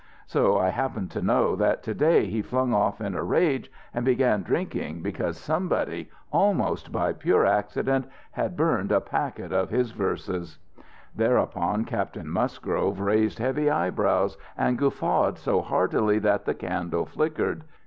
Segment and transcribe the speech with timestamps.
[0.25, 4.41] So I happen to know that today he flung off in a rage, and began
[4.41, 10.57] drinking, because somebody, almost by pure accident, had burned a packet of his verses"
[11.15, 17.63] Thereupon Captain Musgrave raised heavy eyebrows, and guffawed so heartily that the candle flickered.